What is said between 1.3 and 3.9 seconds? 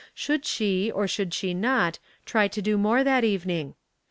she not, tr}' to do more that evening?